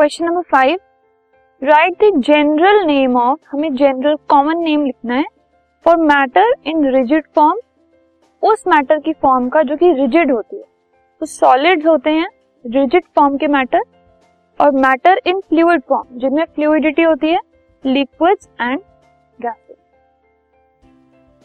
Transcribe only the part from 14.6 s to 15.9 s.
और matter in fluid